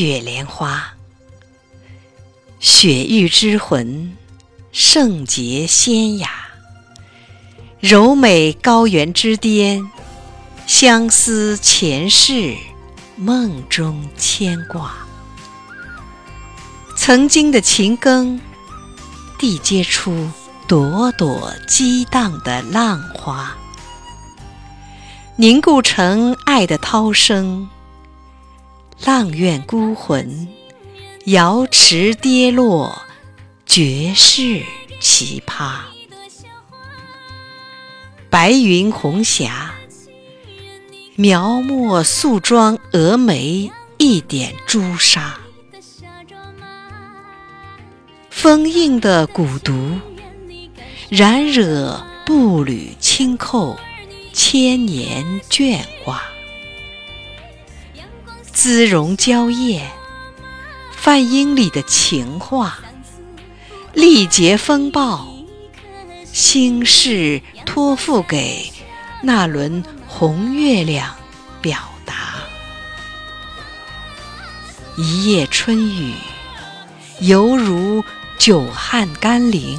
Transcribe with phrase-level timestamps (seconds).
[0.00, 0.94] 雪莲花，
[2.60, 4.16] 雪域之魂，
[4.70, 6.30] 圣洁仙雅，
[7.80, 9.90] 柔美高原之巅，
[10.68, 12.54] 相思前世，
[13.16, 14.94] 梦中牵挂。
[16.96, 18.40] 曾经的情耕，
[19.36, 20.30] 缔结出
[20.68, 23.52] 朵朵激荡的浪花，
[25.34, 27.68] 凝固成爱的涛声。
[29.00, 30.48] 阆苑孤魂，
[31.26, 33.00] 瑶池跌落，
[33.64, 34.62] 绝世
[35.00, 35.76] 奇葩。
[38.28, 39.72] 白云红霞，
[41.14, 45.38] 描墨素妆蛾眉一点朱砂。
[48.30, 49.98] 封印的蛊毒，
[51.08, 53.78] 染惹步履轻扣，
[54.32, 56.20] 千年眷挂。
[58.52, 59.90] 姿容娇艳，
[60.92, 62.78] 梵音里的情话，
[63.92, 65.28] 历劫风暴，
[66.32, 68.72] 心事托付给
[69.22, 71.14] 那轮红月亮
[71.60, 72.14] 表达。
[74.96, 76.14] 一夜春雨，
[77.20, 78.02] 犹如
[78.38, 79.78] 久旱甘霖，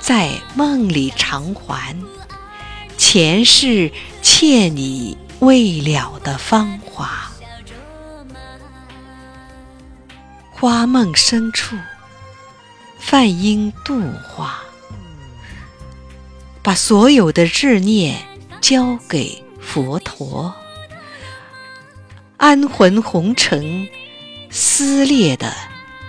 [0.00, 1.96] 在梦里偿还
[2.98, 7.29] 前世欠你未了的芳华。
[10.60, 11.74] 花梦深处，
[12.98, 14.62] 梵音度化，
[16.62, 18.22] 把所有的执念
[18.60, 20.54] 交给佛陀，
[22.36, 23.88] 安魂红尘
[24.50, 25.50] 撕裂的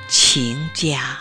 [0.09, 1.17] 情家。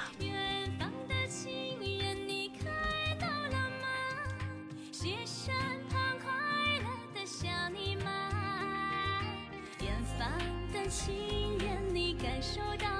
[10.89, 12.99] 情人，你感受到